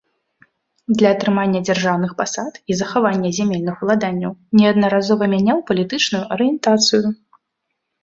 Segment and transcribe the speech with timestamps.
[1.01, 4.31] Для атрымання дзяржаўных пасад і захавання зямельных уладанняў
[4.63, 7.07] неаднаразова мяняў палітычную арыентацыю.